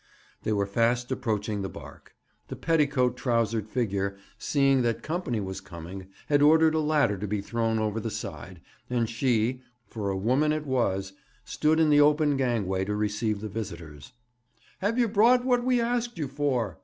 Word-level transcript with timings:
They 0.41 0.51
were 0.51 0.65
fast 0.65 1.11
approaching 1.11 1.61
the 1.61 1.69
barque. 1.69 2.15
The 2.47 2.55
petticoat 2.55 3.15
trousered 3.15 3.69
figure, 3.69 4.17
seeing 4.39 4.81
that 4.81 5.03
company 5.03 5.39
was 5.39 5.61
coming, 5.61 6.07
had 6.25 6.41
ordered 6.41 6.73
a 6.73 6.79
ladder 6.79 7.19
to 7.19 7.27
be 7.27 7.39
thrown 7.39 7.77
over 7.77 7.99
the 7.99 8.09
side, 8.09 8.61
and 8.89 9.07
she 9.07 9.61
for 9.85 10.09
a 10.09 10.17
woman 10.17 10.53
it 10.53 10.65
was 10.65 11.13
stood 11.45 11.79
in 11.79 11.91
the 11.91 12.01
open 12.01 12.35
gangway 12.35 12.83
to 12.85 12.95
receive 12.95 13.41
the 13.41 13.47
visitors. 13.47 14.13
'Have 14.79 14.97
you 14.97 15.07
brought 15.07 15.45
what 15.45 15.63
we 15.63 15.79
asked 15.79 16.17
you 16.17 16.27
for?' 16.27 16.79